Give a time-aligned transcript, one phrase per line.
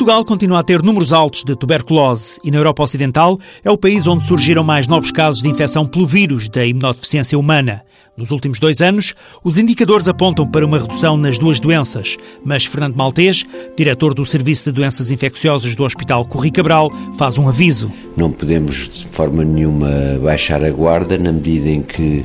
[0.00, 4.06] Portugal continua a ter números altos de tuberculose e na Europa Ocidental é o país
[4.06, 7.82] onde surgiram mais novos casos de infecção pelo vírus da imunodeficiência humana.
[8.16, 12.96] Nos últimos dois anos, os indicadores apontam para uma redução nas duas doenças, mas Fernando
[12.96, 13.44] Maltês,
[13.76, 17.92] diretor do Serviço de Doenças Infecciosas do Hospital Corri Cabral, faz um aviso.
[18.16, 22.24] Não podemos de forma nenhuma baixar a guarda na medida em que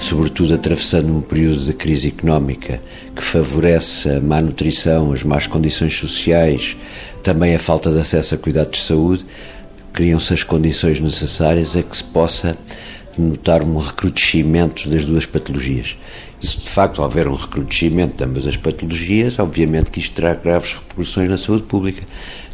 [0.00, 2.80] sobretudo atravessando um período de crise económica
[3.14, 6.76] que favorece a má nutrição, as más condições sociais,
[7.22, 9.26] também a falta de acesso a cuidados de saúde,
[9.92, 12.56] criam-se as condições necessárias a que se possa
[13.18, 15.96] notar um recrudescimento das duas patologias.
[16.42, 20.34] E se de facto houver um recrudescimento de ambas as patologias, obviamente que isto terá
[20.34, 22.02] graves repercussões na saúde pública.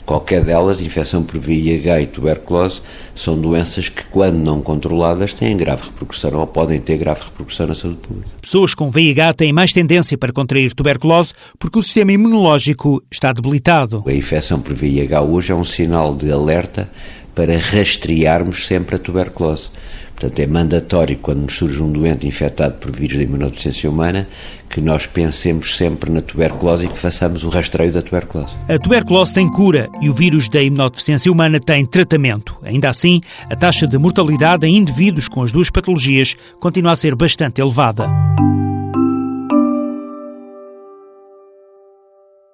[0.06, 2.80] Qualquer delas, infecção por VIH e tuberculose,
[3.12, 7.74] são doenças que, quando não controladas, têm grave repercussão ou podem ter grave repercussão na
[7.74, 8.28] saúde pública.
[8.40, 14.04] Pessoas com VIH têm mais tendência para contrair tuberculose porque o sistema imunológico está debilitado.
[14.06, 16.88] A infecção por VIH hoje é um sinal de alerta
[17.36, 19.68] para rastrearmos sempre a tuberculose.
[20.16, 24.26] Portanto, é mandatório, quando nos surge um doente infectado por vírus da imunodeficiência humana,
[24.70, 28.54] que nós pensemos sempre na tuberculose e que façamos o rastreio da tuberculose.
[28.66, 32.56] A tuberculose tem cura e o vírus da imunodeficiência humana tem tratamento.
[32.62, 33.20] Ainda assim,
[33.50, 38.08] a taxa de mortalidade em indivíduos com as duas patologias continua a ser bastante elevada.